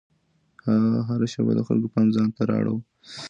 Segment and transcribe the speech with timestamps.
[0.65, 2.79] هغه هره شېبه د خلکو پام ځان ته اړاوه.